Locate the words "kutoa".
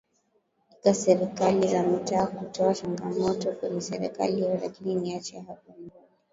2.27-2.73